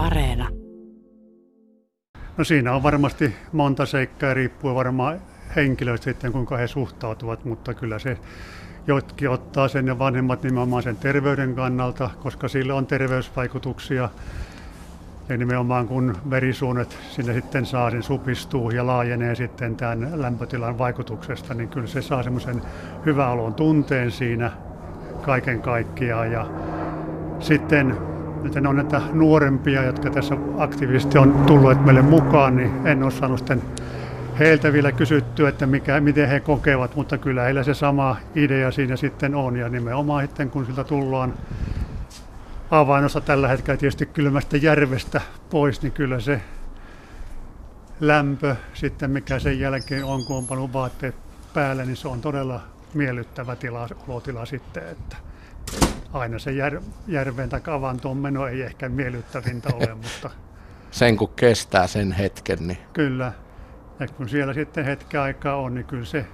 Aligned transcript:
Areena. 0.00 0.48
No 2.36 2.44
siinä 2.44 2.72
on 2.72 2.82
varmasti 2.82 3.34
monta 3.52 3.86
seikkaa, 3.86 4.34
riippuu 4.34 4.74
varmaan 4.74 5.20
henkilöistä 5.56 6.04
sitten, 6.04 6.32
kuinka 6.32 6.56
he 6.56 6.66
suhtautuvat, 6.66 7.44
mutta 7.44 7.74
kyllä 7.74 7.98
se 7.98 8.18
jotkin 8.86 9.30
ottaa 9.30 9.68
sen 9.68 9.86
ja 9.86 9.98
vanhemmat 9.98 10.42
nimenomaan 10.42 10.82
sen 10.82 10.96
terveyden 10.96 11.54
kannalta, 11.54 12.10
koska 12.22 12.48
sillä 12.48 12.74
on 12.74 12.86
terveysvaikutuksia. 12.86 14.08
Ja 15.28 15.36
nimenomaan 15.36 15.88
kun 15.88 16.16
verisuonet 16.30 16.98
sinne 17.10 17.34
sitten 17.34 17.66
saa, 17.66 17.90
sen 17.90 18.02
supistuu 18.02 18.70
ja 18.70 18.86
laajenee 18.86 19.34
sitten 19.34 19.76
tämän 19.76 20.10
lämpötilan 20.14 20.78
vaikutuksesta, 20.78 21.54
niin 21.54 21.68
kyllä 21.68 21.86
se 21.86 22.02
saa 22.02 22.22
semmoisen 22.22 22.62
hyvän 23.06 23.30
olon 23.30 23.54
tunteen 23.54 24.10
siinä 24.10 24.50
kaiken 25.22 25.62
kaikkiaan. 25.62 26.32
Ja 26.32 26.46
sitten 27.40 27.96
nyt 28.42 28.56
on 28.66 28.76
näitä 28.76 29.00
nuorempia, 29.12 29.82
jotka 29.82 30.10
tässä 30.10 30.36
aktiivisesti 30.58 31.18
on 31.18 31.44
tullut 31.46 31.84
meille 31.84 32.02
mukaan, 32.02 32.56
niin 32.56 32.86
en 32.86 33.02
ole 33.02 33.10
saanut 33.10 33.38
sitten 33.38 33.62
heiltä 34.38 34.72
vielä 34.72 34.92
kysytty, 34.92 35.48
että 35.48 35.66
mikä, 35.66 36.00
miten 36.00 36.28
he 36.28 36.40
kokevat, 36.40 36.96
mutta 36.96 37.18
kyllä 37.18 37.42
heillä 37.42 37.62
se 37.62 37.74
sama 37.74 38.16
idea 38.34 38.70
siinä 38.70 38.96
sitten 38.96 39.34
on. 39.34 39.56
Ja 39.56 39.68
nimenomaan 39.68 40.24
sitten 40.24 40.50
kun 40.50 40.66
siltä 40.66 40.84
tullaan 40.84 41.34
avainossa 42.70 43.20
tällä 43.20 43.48
hetkellä 43.48 43.76
tietysti 43.76 44.06
kylmästä 44.06 44.56
järvestä 44.56 45.20
pois, 45.50 45.82
niin 45.82 45.92
kyllä 45.92 46.20
se 46.20 46.40
lämpö 48.00 48.56
sitten, 48.74 49.10
mikä 49.10 49.38
sen 49.38 49.60
jälkeen 49.60 50.04
on, 50.04 50.24
kun 50.24 50.44
on 50.50 50.72
vaatteet 50.72 51.14
päälle, 51.54 51.84
niin 51.84 51.96
se 51.96 52.08
on 52.08 52.20
todella 52.20 52.60
miellyttävä 52.94 53.56
tila, 53.56 53.88
olotila 54.08 54.46
sitten, 54.46 54.82
että 54.88 55.16
aina 56.12 56.38
se 56.38 56.52
jär, 56.52 56.80
järveen 57.06 57.48
tai 57.48 57.60
avantoon 57.66 58.16
meno 58.16 58.46
ei 58.46 58.62
ehkä 58.62 58.88
miellyttävintä 58.88 59.68
ole, 59.76 59.94
mutta... 59.94 60.30
Sen 60.90 61.16
kun 61.16 61.32
kestää 61.36 61.86
sen 61.86 62.12
hetken, 62.12 62.58
niin... 62.66 62.78
Kyllä, 62.92 63.32
ja 64.00 64.08
kun 64.08 64.28
siellä 64.28 64.54
sitten 64.54 64.84
hetken 64.84 65.20
aikaa 65.20 65.56
on, 65.56 65.74
niin 65.74 65.86
kyllä 65.86 66.04
se 66.04 66.26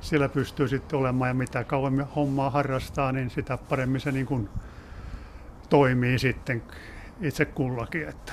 siellä 0.00 0.28
pystyy 0.28 0.68
sitten 0.68 0.98
olemaan 0.98 1.28
ja 1.28 1.34
mitä 1.34 1.64
kauemmin 1.64 2.06
hommaa 2.06 2.50
harrastaa, 2.50 3.12
niin 3.12 3.30
sitä 3.30 3.58
paremmin 3.68 4.00
se 4.00 4.12
niin 4.12 4.26
kuin 4.26 4.48
toimii 5.68 6.18
sitten 6.18 6.62
itse 7.20 7.44
kullakin. 7.44 8.08
Että. 8.08 8.32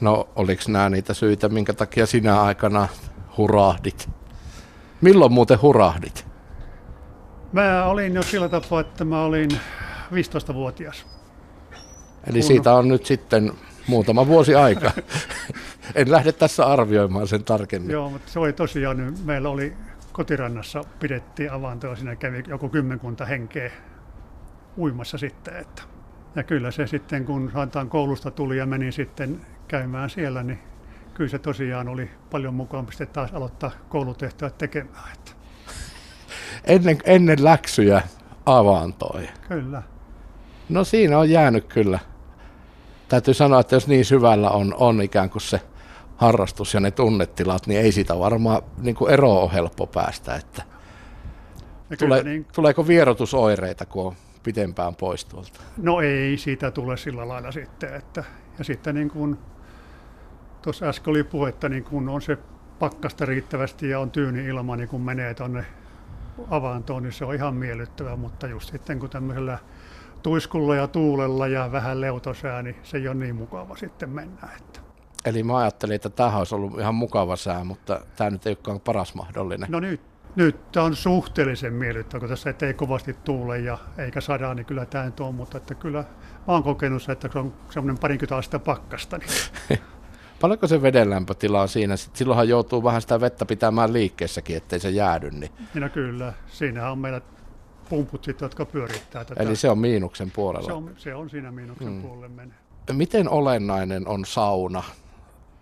No 0.00 0.28
oliko 0.36 0.62
nämä 0.68 0.90
niitä 0.90 1.14
syitä, 1.14 1.48
minkä 1.48 1.72
takia 1.72 2.06
sinä 2.06 2.42
aikana 2.42 2.88
hurahdit? 3.36 4.10
Milloin 5.00 5.32
muuten 5.32 5.62
hurahdit? 5.62 6.26
Mä 7.52 7.84
olin 7.84 8.14
jo 8.14 8.22
sillä 8.22 8.48
tapaa, 8.48 8.80
että 8.80 9.04
mä 9.04 9.22
olin 9.22 9.50
15-vuotias. 10.12 11.06
Eli 12.26 12.38
kun... 12.38 12.46
siitä 12.46 12.74
on 12.74 12.88
nyt 12.88 13.06
sitten 13.06 13.52
muutama 13.86 14.26
vuosi 14.26 14.54
aika. 14.54 14.92
en 15.94 16.10
lähde 16.10 16.32
tässä 16.32 16.66
arvioimaan 16.66 17.28
sen 17.28 17.44
tarkemmin. 17.44 17.90
Joo, 17.90 18.10
mutta 18.10 18.32
se 18.32 18.38
oli 18.38 18.52
tosiaan, 18.52 18.96
niin 18.96 19.14
meillä 19.24 19.48
oli 19.48 19.72
kotirannassa 20.12 20.84
pidettiin 21.00 21.52
avantoa, 21.52 21.96
siinä 21.96 22.16
kävi 22.16 22.42
joku 22.48 22.68
kymmenkunta 22.68 23.24
henkeä 23.24 23.70
uimassa 24.78 25.18
sitten. 25.18 25.56
Että. 25.56 25.82
Ja 26.34 26.42
kyllä 26.42 26.70
se 26.70 26.86
sitten, 26.86 27.24
kun 27.24 27.50
Santaan 27.52 27.88
koulusta 27.88 28.30
tuli 28.30 28.58
ja 28.58 28.66
meni 28.66 28.92
sitten 28.92 29.40
käymään 29.68 30.10
siellä, 30.10 30.42
niin 30.42 30.58
kyllä 31.14 31.30
se 31.30 31.38
tosiaan 31.38 31.88
oli 31.88 32.10
paljon 32.30 32.54
mukavampi 32.54 32.92
sitten 32.92 33.08
taas 33.08 33.34
aloittaa 33.34 33.70
koulutehtävät 33.88 34.58
tekemään. 34.58 35.12
Että. 35.12 35.32
Ennen, 36.64 36.98
ennen 37.04 37.44
läksyjä 37.44 38.02
avantoja. 38.46 39.30
Kyllä. 39.48 39.82
No 40.68 40.84
siinä 40.84 41.18
on 41.18 41.30
jäänyt 41.30 41.64
kyllä. 41.64 41.98
Täytyy 43.08 43.34
sanoa, 43.34 43.60
että 43.60 43.76
jos 43.76 43.88
niin 43.88 44.04
syvällä 44.04 44.50
on, 44.50 44.74
on 44.78 45.02
ikään 45.02 45.30
kuin 45.30 45.42
se 45.42 45.60
harrastus 46.16 46.74
ja 46.74 46.80
ne 46.80 46.90
tunnetilat, 46.90 47.66
niin 47.66 47.80
ei 47.80 47.92
sitä 47.92 48.18
varmaan 48.18 48.62
niin 48.78 48.94
kuin 48.94 49.12
eroa 49.12 49.40
ole 49.40 49.52
helppo 49.52 49.86
päästä. 49.86 50.34
Että 50.34 50.62
tule, 51.98 52.22
niin... 52.22 52.46
Tuleeko 52.54 52.86
vierotusoireita, 52.86 53.86
kun 53.86 54.06
on 54.06 54.14
pitempään 54.42 54.94
pois 54.94 55.24
tuolta? 55.24 55.60
No 55.76 56.00
ei 56.00 56.36
siitä 56.38 56.70
tule 56.70 56.96
sillä 56.96 57.28
lailla 57.28 57.52
sitten. 57.52 57.94
Että, 57.94 58.24
ja 58.58 58.64
sitten 58.64 58.94
niin 58.94 59.10
kuin 59.10 59.38
tuossa 60.62 60.86
äsken 60.86 61.10
oli 61.10 61.24
puhetta, 61.24 61.68
niin 61.68 61.84
kun 61.84 62.08
on 62.08 62.22
se 62.22 62.38
pakkasta 62.78 63.26
riittävästi 63.26 63.88
ja 63.88 64.00
on 64.00 64.10
tyyni 64.10 64.44
ilma, 64.44 64.76
niin 64.76 64.88
kun 64.88 65.00
menee 65.00 65.34
tuonne 65.34 65.66
avantoon, 66.50 67.02
niin 67.02 67.12
se 67.12 67.24
on 67.24 67.34
ihan 67.34 67.54
miellyttävä, 67.54 68.16
mutta 68.16 68.46
just 68.46 68.70
sitten 68.72 68.98
kun 68.98 69.10
tämmöisellä 69.10 69.58
tuiskulla 70.26 70.74
ja 70.76 70.86
tuulella 70.86 71.46
ja 71.46 71.72
vähän 71.72 72.00
leutosää, 72.00 72.62
niin 72.62 72.76
se 72.82 72.96
ei 72.96 73.08
ole 73.08 73.14
niin 73.14 73.36
mukava 73.36 73.76
sitten 73.76 74.10
mennä. 74.10 74.48
Että. 74.56 74.80
Eli 75.24 75.42
mä 75.42 75.56
ajattelin, 75.56 75.96
että 75.96 76.10
tämä 76.10 76.36
olisi 76.38 76.54
ollut 76.54 76.80
ihan 76.80 76.94
mukava 76.94 77.36
sää, 77.36 77.64
mutta 77.64 78.00
tämä 78.16 78.30
nyt 78.30 78.46
ei 78.46 78.50
olekaan 78.50 78.80
paras 78.80 79.14
mahdollinen. 79.14 79.70
No 79.70 79.80
nyt, 79.80 80.00
nyt 80.36 80.72
tämä 80.72 80.86
on 80.86 80.96
suhteellisen 80.96 81.72
miellyttävä, 81.72 82.20
kun 82.20 82.28
tässä 82.28 82.54
ei 82.62 82.74
kovasti 82.74 83.16
tuule 83.24 83.58
ja 83.58 83.78
eikä 83.98 84.20
sadaa, 84.20 84.54
niin 84.54 84.66
kyllä 84.66 84.86
tämä 84.86 85.12
on, 85.20 85.34
mutta 85.34 85.58
että 85.58 85.74
kyllä 85.74 85.98
mä 86.46 86.52
oon 86.52 86.62
kokenut, 86.62 87.08
että 87.08 87.28
se 87.32 87.38
on 87.38 87.54
semmoinen 87.70 87.98
parinkymmentä 87.98 88.36
astetta 88.36 88.58
pakkasta. 88.58 89.18
Niin. 89.18 89.80
Paljonko 90.40 90.66
se 90.66 90.82
veden 90.82 91.10
lämpötila 91.10 91.62
on 91.62 91.68
siinä? 91.68 91.96
Sitten 91.96 92.18
silloinhan 92.18 92.48
joutuu 92.48 92.84
vähän 92.84 93.00
sitä 93.00 93.20
vettä 93.20 93.44
pitämään 93.44 93.92
liikkeessäkin, 93.92 94.56
ettei 94.56 94.80
se 94.80 94.90
jäädy. 94.90 95.30
Niin. 95.30 95.52
No 95.74 95.88
kyllä, 95.88 96.32
siinä 96.46 96.90
on 96.90 96.98
meillä 96.98 97.20
pumput, 97.88 98.24
sit, 98.24 98.40
jotka 98.40 98.64
pyörittää 98.64 99.24
tätä. 99.24 99.42
Eli 99.42 99.56
se 99.56 99.70
on 99.70 99.78
miinuksen 99.78 100.30
puolella? 100.30 100.66
Se 100.66 100.72
on, 100.72 100.90
se 100.96 101.14
on 101.14 101.30
siinä 101.30 101.52
miinuksen 101.52 101.88
hmm. 101.88 102.02
puolelle 102.02 102.28
menee. 102.28 102.56
Miten 102.92 103.28
olennainen 103.28 104.08
on 104.08 104.24
sauna 104.24 104.82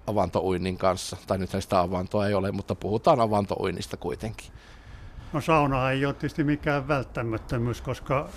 avantouinnin 0.06 0.78
kanssa? 0.78 1.16
Tai 1.26 1.38
nyt 1.38 1.50
sitä 1.58 1.80
avantoa 1.80 2.26
ei 2.26 2.34
ole, 2.34 2.52
mutta 2.52 2.74
puhutaan 2.74 3.20
avantouinnista 3.20 3.96
kuitenkin. 3.96 4.46
No 5.32 5.40
sauna 5.40 5.90
ei 5.90 6.06
ole 6.06 6.14
tietysti 6.14 6.44
mikään 6.44 6.88
välttämättömyys, 6.88 7.80
koska 7.80 8.28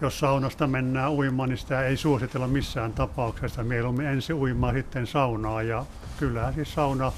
jos 0.00 0.18
saunasta 0.18 0.66
mennään 0.66 1.12
uimaan, 1.12 1.48
niin 1.48 1.58
sitä 1.58 1.82
ei 1.82 1.96
suositella 1.96 2.46
missään 2.46 2.92
tapauksessa. 2.92 3.64
Mieluummin 3.64 4.06
ensin 4.06 4.36
uimaan, 4.36 4.74
sitten 4.74 5.06
saunaa. 5.06 5.62
Ja 5.62 5.84
kyllähän 6.18 6.54
siis 6.54 6.74
sauna 6.74 7.12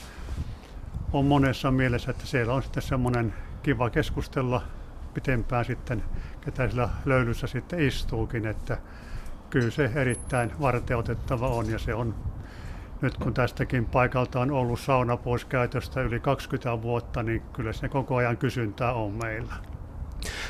on 1.13 1.25
monessa 1.25 1.71
mielessä, 1.71 2.11
että 2.11 2.27
siellä 2.27 2.55
on 2.55 2.63
sitten 2.63 2.83
semmoinen 2.83 3.35
kiva 3.63 3.91
keskustella 3.91 4.63
pitempään 5.15 5.65
sitten, 5.65 6.05
ketä 6.41 6.69
sillä 6.69 6.89
löylyssä 7.05 7.47
sitten 7.47 7.81
istuukin, 7.81 8.47
että 8.47 8.79
kyllä 9.51 9.71
se 9.71 9.91
erittäin 9.95 10.53
varteutettava 10.61 11.49
on 11.49 11.71
ja 11.71 11.79
se 11.79 11.95
on 11.95 12.15
nyt 13.03 13.17
kun 13.17 13.35
tästäkin 13.35 13.85
paikalta 13.85 14.41
on 14.41 14.51
ollut 14.51 14.81
sauna 14.81 15.17
pois 15.17 15.45
käytöstä 15.45 16.01
yli 16.01 16.21
20 16.21 16.83
vuotta, 16.83 17.23
niin 17.23 17.43
kyllä 17.53 17.73
se 17.73 17.89
koko 17.89 18.17
ajan 18.17 18.37
kysyntää 18.37 18.93
on 18.93 19.13
meillä. 19.13 19.55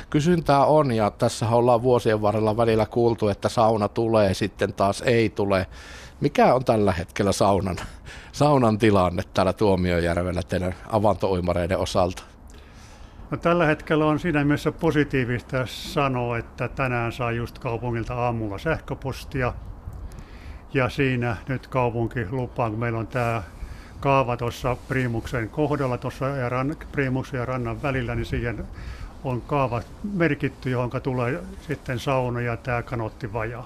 Kysyntää 0.09 0.65
on 0.65 0.91
ja 0.91 1.11
tässä 1.11 1.49
ollaan 1.49 1.81
vuosien 1.81 2.21
varrella 2.21 2.57
välillä 2.57 2.85
kuultu, 2.85 3.27
että 3.27 3.49
sauna 3.49 3.87
tulee, 3.87 4.33
sitten 4.33 4.73
taas 4.73 5.01
ei 5.01 5.29
tule. 5.29 5.67
Mikä 6.21 6.53
on 6.53 6.65
tällä 6.65 6.91
hetkellä 6.91 7.31
saunan, 7.31 7.77
saunan 8.31 8.77
tilanne 8.77 9.23
täällä 9.33 9.53
Tuomiojärvellä 9.53 10.41
teidän 10.43 10.75
avantouimareiden 10.89 11.77
osalta? 11.77 12.23
No, 13.33 13.37
tällä 13.37 13.65
hetkellä 13.65 14.05
on 14.05 14.19
siinä 14.19 14.43
mielessä 14.43 14.71
positiivista 14.71 15.65
sanoa, 15.65 16.37
että 16.37 16.67
tänään 16.67 17.11
saa 17.11 17.31
just 17.31 17.59
kaupungilta 17.59 18.13
aamulla 18.13 18.57
sähköpostia. 18.57 19.53
Ja 20.73 20.89
siinä 20.89 21.37
nyt 21.47 21.67
kaupunki 21.67 22.25
lupaa, 22.31 22.69
kun 22.69 22.79
meillä 22.79 22.99
on 22.99 23.07
tämä 23.07 23.43
kaava 23.99 24.37
tuossa 24.37 24.77
Priimuksen 24.87 25.49
kohdalla, 25.49 25.97
tuossa 25.97 26.27
ja 26.27 26.49
ran, 26.49 26.75
Priimuksen 26.91 27.37
ja 27.37 27.45
rannan 27.45 27.81
välillä, 27.81 28.15
niin 28.15 28.25
siihen 28.25 28.65
on 29.23 29.41
kaava 29.41 29.81
merkitty, 30.13 30.69
johon 30.69 30.91
tulee 31.03 31.43
sitten 31.67 31.99
sauna 31.99 32.41
ja 32.41 32.57
tämä 32.57 32.83
kanottivaja. 32.83 33.63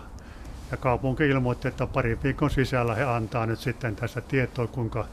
Ja 0.71 0.77
kaupunki 0.77 1.29
ilmoitti, 1.29 1.67
että 1.67 1.87
pari 1.87 2.19
viikon 2.23 2.49
sisällä 2.49 2.95
he 2.95 3.03
antaa 3.03 3.45
nyt 3.45 3.59
sitten 3.59 3.95
tässä 3.95 4.21
tietoa, 4.21 4.67
kuinka 4.67 5.05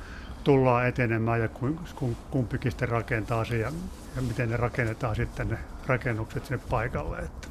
tullaan 0.45 0.87
etenemään 0.87 1.41
ja 1.41 1.49
kumpikin 2.31 2.73
sitten 2.73 2.89
rakentaa 2.89 3.45
sen 3.45 3.61
ja, 3.61 3.73
ja 4.17 4.23
miten 4.23 4.51
ne 4.51 4.57
rakennetaan 4.57 5.17
sitten 5.17 5.49
ne 5.49 5.59
rakennukset 5.87 6.47
sinne 6.47 6.63
paikalle. 6.71 7.19
Että. 7.19 7.49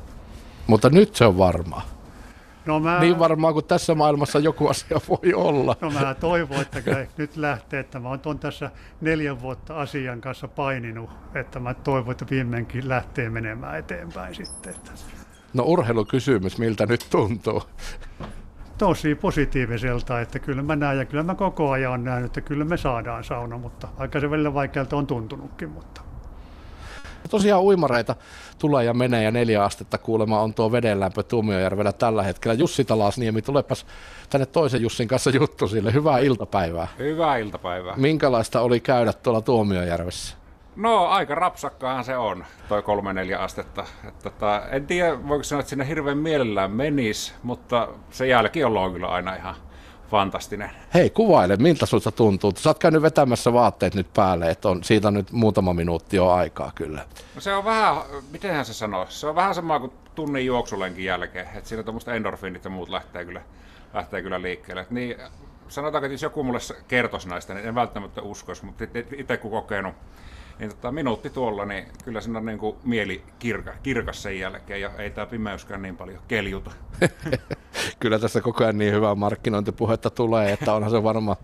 Mutta 0.67 0.89
nyt 0.89 1.15
se 1.15 1.25
on 1.25 1.37
varmaa. 1.37 1.81
No 2.65 2.79
mä, 2.79 2.99
niin 2.99 3.19
varmaan 3.19 3.53
kuin 3.53 3.65
tässä 3.65 3.95
maailmassa 3.95 4.39
joku 4.39 4.67
asia 4.67 5.01
voi 5.09 5.33
olla. 5.33 5.75
No 5.81 5.91
mä 5.91 6.13
toivon, 6.13 6.61
että 6.61 7.07
nyt 7.17 7.37
lähtee, 7.37 7.79
että 7.79 7.99
mä 7.99 8.09
oon 8.25 8.39
tässä 8.39 8.71
neljän 9.01 9.41
vuotta 9.41 9.75
asian 9.75 10.21
kanssa 10.21 10.47
paininut, 10.47 11.09
että 11.35 11.59
mä 11.59 11.73
toivon, 11.73 12.11
että 12.11 12.25
viimeinkin 12.29 12.89
lähtee 12.89 13.29
menemään 13.29 13.79
eteenpäin 13.79 14.35
sitten. 14.35 14.73
No 15.53 15.63
urheilukysymys, 15.63 16.57
miltä 16.57 16.85
nyt 16.85 17.07
tuntuu? 17.09 17.63
Tosi 18.77 19.15
positiiviselta, 19.15 20.21
että 20.21 20.39
kyllä 20.39 20.63
mä 20.63 20.75
näen 20.75 20.97
ja 20.97 21.05
kyllä 21.05 21.23
mä 21.23 21.35
koko 21.35 21.71
ajan 21.71 22.03
näen, 22.03 22.25
että 22.25 22.41
kyllä 22.41 22.65
me 22.65 22.77
saadaan 22.77 23.23
sauna, 23.23 23.57
mutta 23.57 23.87
aika 23.97 24.19
se 24.19 24.29
välillä 24.29 24.53
vaikealta 24.53 24.97
on 24.97 25.07
tuntunutkin. 25.07 25.69
Mutta. 25.69 26.01
tosiaan 27.29 27.61
uimareita 27.61 28.15
tulee 28.59 28.85
ja 28.85 28.93
menee 28.93 29.23
ja 29.23 29.31
neljä 29.31 29.63
astetta 29.63 29.97
kuulemma 29.97 30.41
on 30.41 30.53
tuo 30.53 30.71
vedenlämpö 30.71 31.23
Tuomiojärvellä 31.23 31.93
tällä 31.93 32.23
hetkellä. 32.23 32.53
Jussi 32.53 32.85
Talasniemi, 32.85 33.41
tulepas 33.41 33.85
tänne 34.29 34.45
toisen 34.45 34.81
Jussin 34.81 35.07
kanssa 35.07 35.29
juttu 35.29 35.67
sille. 35.67 35.93
Hyvää 35.93 36.19
iltapäivää. 36.19 36.87
Hyvää 36.99 37.37
iltapäivää. 37.37 37.93
Minkälaista 37.97 38.61
oli 38.61 38.79
käydä 38.79 39.13
tuolla 39.13 39.41
Tuomiojärvessä? 39.41 40.42
No 40.75 41.05
aika 41.05 41.35
rapsakkaahan 41.35 42.03
se 42.03 42.17
on, 42.17 42.45
toi 42.69 42.81
kolme 42.81 43.13
neljä 43.13 43.39
astetta. 43.39 43.85
Et, 44.07 44.19
tota, 44.19 44.61
en 44.71 44.87
tiedä, 44.87 45.27
voiko 45.27 45.43
sanoa, 45.43 45.59
että 45.59 45.69
sinne 45.69 45.87
hirveän 45.87 46.17
mielellään 46.17 46.71
menisi, 46.71 47.33
mutta 47.43 47.87
se 48.09 48.27
jälki 48.27 48.63
on 48.63 48.93
kyllä 48.93 49.07
aina 49.07 49.35
ihan 49.35 49.55
fantastinen. 50.11 50.71
Hei, 50.93 51.09
kuvaile, 51.09 51.55
miltä 51.55 51.85
sulta 51.85 52.11
tuntuu? 52.11 52.53
Sä 52.57 52.69
oot 52.69 52.79
käynyt 52.79 53.01
vetämässä 53.01 53.53
vaatteet 53.53 53.95
nyt 53.95 54.13
päälle, 54.13 54.49
että 54.49 54.69
on 54.69 54.83
siitä 54.83 55.11
nyt 55.11 55.31
muutama 55.31 55.73
minuutti 55.73 56.17
jo 56.17 56.29
aikaa 56.29 56.71
kyllä. 56.75 57.05
No 57.35 57.41
se 57.41 57.53
on 57.53 57.65
vähän, 57.65 57.97
mitenhän 58.31 58.65
se 58.65 58.73
sanoo, 58.73 59.05
se 59.09 59.27
on 59.27 59.35
vähän 59.35 59.55
sama 59.55 59.79
kuin 59.79 59.91
tunnin 60.15 60.45
juoksulenkin 60.45 61.05
jälkeen, 61.05 61.47
että 61.55 61.69
siinä 61.69 61.83
tuommoista 61.83 62.13
endorfiinit 62.13 62.63
ja 62.63 62.69
muut 62.69 62.89
lähtee 62.89 63.25
kyllä, 63.25 63.41
lähtee 63.93 64.21
kyllä 64.21 64.41
liikkeelle. 64.41 64.81
Et 64.81 64.91
niin, 64.91 65.15
sanotaanko, 65.67 66.05
että 66.05 66.13
jos 66.13 66.21
joku 66.21 66.43
mulle 66.43 66.59
kertoisi 66.87 67.29
näistä, 67.29 67.53
niin 67.53 67.67
en 67.67 67.75
välttämättä 67.75 68.21
uskoisi, 68.21 68.65
mutta 68.65 68.83
itse 69.17 69.37
kun 69.37 69.51
kokenut, 69.51 69.95
niin 70.59 70.69
tota, 70.69 70.91
minuutti 70.91 71.29
tuolla, 71.29 71.65
niin 71.65 71.85
kyllä 72.03 72.21
siinä 72.21 72.39
on 72.39 72.45
niin 72.45 72.59
kuin 72.59 72.75
mieli 72.83 73.23
kirka, 73.39 73.73
kirkas 73.83 74.23
sen 74.23 74.39
jälkeen 74.39 74.81
ja 74.81 74.91
ei 74.97 75.09
tämä 75.09 75.25
pimeyskään 75.25 75.81
niin 75.81 75.97
paljon 75.97 76.19
keljuta. 76.27 76.71
kyllä 77.99 78.19
tässä 78.19 78.41
koko 78.41 78.63
ajan 78.63 78.77
niin 78.77 78.93
hyvää 78.93 79.15
markkinointipuhetta 79.15 80.09
tulee, 80.09 80.51
että 80.51 80.73
onhan 80.73 80.91
se 80.91 81.03
varma, 81.03 81.35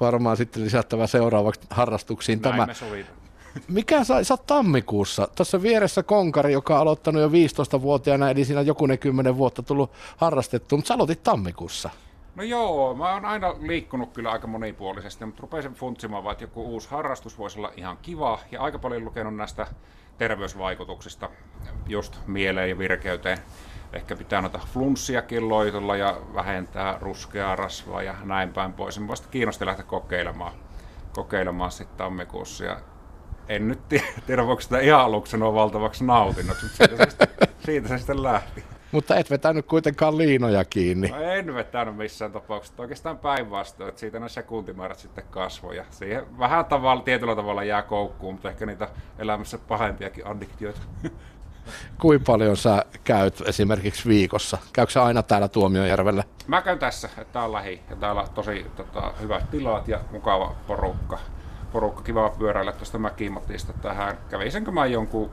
varmaan 0.00 0.36
sitten 0.36 0.64
lisättävä 0.64 1.06
seuraavaksi 1.06 1.60
harrastuksiin 1.70 2.40
Näin 2.42 2.54
tämä. 2.54 2.66
me 2.66 2.74
sovitaan. 2.74 3.24
Mikä 3.68 4.04
sai, 4.04 4.24
sä 4.24 4.36
tammikuussa, 4.36 5.28
tässä 5.34 5.62
vieressä 5.62 6.02
konkari, 6.02 6.52
joka 6.52 6.74
on 6.74 6.80
aloittanut 6.80 7.22
jo 7.22 7.28
15-vuotiaana, 7.28 8.30
eli 8.30 8.44
siinä 8.44 8.60
jokunen 8.60 8.98
kymmenen 8.98 9.36
vuotta 9.36 9.62
tullut 9.62 9.90
harrastettu, 10.16 10.76
mutta 10.76 10.88
sä 10.88 10.94
aloitit 10.94 11.22
tammikuussa. 11.22 11.90
No 12.34 12.42
joo, 12.42 12.94
mä 12.94 13.12
oon 13.12 13.24
aina 13.24 13.54
liikkunut 13.60 14.12
kyllä 14.12 14.30
aika 14.30 14.46
monipuolisesti, 14.46 15.24
mutta 15.26 15.42
rupesin 15.42 15.72
funtsimaan, 15.72 16.24
vaan, 16.24 16.32
että 16.32 16.44
joku 16.44 16.62
uusi 16.62 16.90
harrastus 16.90 17.38
voisi 17.38 17.58
olla 17.58 17.72
ihan 17.76 17.96
kiva. 18.02 18.38
Ja 18.50 18.60
aika 18.60 18.78
paljon 18.78 19.04
lukenut 19.04 19.36
näistä 19.36 19.66
terveysvaikutuksista 20.18 21.30
just 21.86 22.18
mieleen 22.26 22.70
ja 22.70 22.78
virkeyteen. 22.78 23.38
Ehkä 23.92 24.16
pitää 24.16 24.40
noita 24.40 24.60
flunssiakin 24.72 25.48
loitolla 25.48 25.96
ja 25.96 26.20
vähentää 26.34 26.98
ruskeaa 27.00 27.56
rasvaa 27.56 28.02
ja 28.02 28.14
näin 28.24 28.52
päin 28.52 28.72
pois. 28.72 29.00
Mä 29.00 29.08
vasta 29.08 29.28
kiinnosti 29.28 29.66
lähteä 29.66 29.84
kokeilemaan, 29.84 30.52
kokeilemaan 31.12 31.70
sitten 31.70 31.96
tammikuussa. 31.96 32.64
Ja 32.64 32.80
en 33.48 33.68
nyt 33.68 33.80
tiedä, 34.26 34.46
voiko 34.46 34.60
sitä 34.60 34.80
ihan 34.80 35.00
aluksi 35.00 35.40
valtavaksi 35.40 36.04
nautinnoksi, 36.04 36.64
mutta 36.64 36.76
siitä 36.76 37.10
se, 37.10 37.48
siitä 37.58 37.88
se 37.88 37.98
sitten 37.98 38.22
lähti. 38.22 38.64
Mutta 38.94 39.16
et 39.16 39.30
vetänyt 39.30 39.66
kuitenkaan 39.66 40.18
liinoja 40.18 40.64
kiinni. 40.64 41.08
No 41.08 41.20
en 41.20 41.54
vetänyt 41.54 41.96
missään 41.96 42.32
tapauksessa. 42.32 42.82
Oikeastaan 42.82 43.18
päinvastoin, 43.18 43.88
että 43.88 44.00
siitä 44.00 44.20
ne 44.20 44.28
sekuntimäärät 44.28 44.98
sitten 44.98 45.24
kasvoja. 45.30 45.84
Siihen 45.90 46.38
vähän 46.38 46.64
tavalla, 46.64 47.02
tietyllä 47.02 47.36
tavalla 47.36 47.64
jää 47.64 47.82
koukkuun, 47.82 48.34
mutta 48.34 48.48
ehkä 48.48 48.66
niitä 48.66 48.88
elämässä 49.18 49.58
pahempiakin 49.58 50.26
addiktioita. 50.26 50.80
Kuinka 52.00 52.24
paljon 52.26 52.56
sä 52.56 52.84
käyt 53.04 53.42
esimerkiksi 53.46 54.08
viikossa? 54.08 54.58
Käykö 54.72 54.92
sä 54.92 55.04
aina 55.04 55.22
täällä 55.22 55.48
Tuomiojärvellä? 55.48 56.24
Mä 56.46 56.62
käyn 56.62 56.78
tässä, 56.78 57.08
että 57.08 57.32
tää 57.32 57.44
on 57.44 57.52
lähi 57.52 57.80
ja 57.90 57.96
täällä 57.96 58.20
on 58.20 58.28
tosi 58.34 58.66
tota, 58.76 59.12
hyvät 59.20 59.50
tilat 59.50 59.88
ja 59.88 60.00
mukava 60.10 60.54
porukka. 60.66 61.18
Porukka 61.72 62.02
kiva 62.02 62.34
pyöräillä 62.38 62.72
tuosta 62.72 62.98
mäkimatista 62.98 63.72
tähän. 63.72 64.18
Kävisenkö 64.30 64.70
mä 64.70 64.86
jonkun 64.86 65.30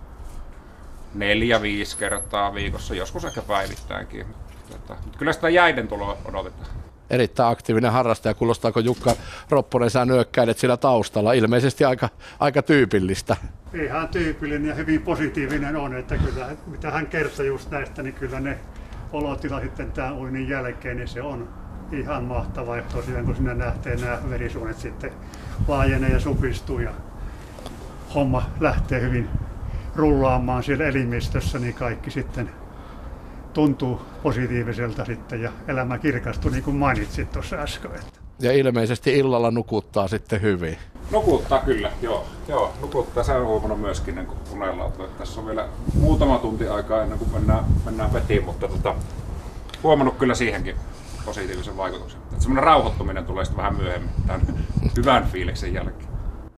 neljä, 1.13 1.61
viisi 1.61 1.97
kertaa 1.97 2.53
viikossa, 2.53 2.95
joskus 2.95 3.25
ehkä 3.25 3.41
päivittäinkin. 3.41 4.25
Tota, 4.71 4.95
mutta 5.03 5.17
kyllä 5.17 5.33
sitä 5.33 5.49
jäiden 5.49 5.87
tuloa 5.87 6.17
odotetaan. 6.25 6.81
Erittäin 7.09 7.51
aktiivinen 7.51 7.91
harrastaja. 7.91 8.33
Kuulostaako 8.33 8.79
Jukka 8.79 9.15
Ropponen, 9.49 9.89
sä 9.89 10.05
nyökkäilet 10.05 10.57
sillä 10.57 10.77
taustalla? 10.77 11.33
Ilmeisesti 11.33 11.85
aika, 11.85 12.09
aika 12.39 12.61
tyypillistä. 12.61 13.37
Ihan 13.73 14.07
tyypillinen 14.07 14.69
ja 14.69 14.75
hyvin 14.75 15.01
positiivinen 15.01 15.75
on, 15.75 15.95
että 15.95 16.17
kyllä 16.17 16.47
mitä 16.65 16.91
hän 16.91 17.07
kertoi 17.07 17.47
just 17.47 17.71
näistä, 17.71 18.03
niin 18.03 18.13
kyllä 18.13 18.39
ne 18.39 18.57
olotila 19.11 19.61
sitten 19.61 19.91
tämän 19.91 20.17
uinnin 20.17 20.49
jälkeen, 20.49 20.97
niin 20.97 21.07
se 21.07 21.21
on 21.21 21.49
ihan 21.91 22.23
mahtavaa. 22.23 22.77
Ja 22.77 22.83
tosiaan 22.83 23.25
kun 23.25 23.35
sinne 23.35 23.53
nähtee 23.53 23.95
nämä 23.95 24.19
verisuonet 24.29 24.77
sitten 24.77 25.11
laajenee 25.67 26.09
ja 26.11 26.19
supistuu 26.19 26.79
ja 26.79 26.91
homma 28.15 28.49
lähtee 28.59 29.01
hyvin 29.01 29.29
rullaamaan 29.95 30.63
siellä 30.63 30.85
elimistössä, 30.85 31.59
niin 31.59 31.73
kaikki 31.73 32.11
sitten 32.11 32.49
tuntuu 33.53 34.01
positiiviselta 34.23 35.05
sitten 35.05 35.41
ja 35.41 35.51
elämä 35.67 35.97
kirkastuu 35.97 36.51
niin 36.51 36.63
kuin 36.63 36.75
mainitsit 36.75 37.31
tuossa 37.31 37.55
äsken. 37.55 37.91
Että. 37.95 38.19
Ja 38.39 38.51
ilmeisesti 38.51 39.17
illalla 39.17 39.51
nukuttaa 39.51 40.07
sitten 40.07 40.41
hyvin. 40.41 40.77
Nukuttaa 41.11 41.59
kyllä, 41.59 41.91
joo. 42.01 42.25
joo 42.47 42.73
nukuttaa. 42.81 43.23
Se 43.23 43.33
on 43.33 43.47
huomannut 43.47 43.81
myöskin 43.81 44.15
niin 44.15 44.27
unella. 44.51 44.85
Että 44.85 45.03
tässä 45.17 45.39
on 45.39 45.47
vielä 45.47 45.67
muutama 45.93 46.37
tunti 46.37 46.67
aikaa 46.67 47.01
ennen 47.01 47.19
kuin 47.19 47.31
mennään, 47.33 47.65
mennään 47.85 48.13
vetiin, 48.13 48.43
mutta 48.43 48.67
tota, 48.67 48.95
huomannut 49.83 50.17
kyllä 50.17 50.35
siihenkin 50.35 50.75
positiivisen 51.25 51.77
vaikutuksen. 51.77 52.21
Että 52.21 52.39
semmoinen 52.43 52.63
rauhoittuminen 52.63 53.25
tulee 53.25 53.45
sitten 53.45 53.57
vähän 53.57 53.75
myöhemmin 53.75 54.09
tämän 54.27 54.41
hyvän 54.97 55.27
fiiliksen 55.27 55.73
jälkeen. 55.73 56.10